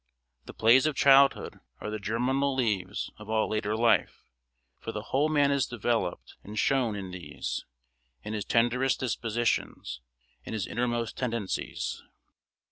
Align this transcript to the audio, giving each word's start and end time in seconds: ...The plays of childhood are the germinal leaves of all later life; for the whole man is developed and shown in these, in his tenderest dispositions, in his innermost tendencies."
...The 0.45 0.55
plays 0.55 0.87
of 0.87 0.95
childhood 0.95 1.59
are 1.79 1.91
the 1.91 1.99
germinal 1.99 2.55
leaves 2.55 3.11
of 3.19 3.29
all 3.29 3.47
later 3.47 3.75
life; 3.77 4.23
for 4.79 4.91
the 4.91 5.03
whole 5.09 5.29
man 5.29 5.51
is 5.51 5.67
developed 5.67 6.37
and 6.43 6.57
shown 6.57 6.95
in 6.95 7.11
these, 7.11 7.65
in 8.23 8.33
his 8.33 8.43
tenderest 8.45 8.99
dispositions, 8.99 10.01
in 10.43 10.53
his 10.53 10.65
innermost 10.65 11.17
tendencies." 11.17 12.01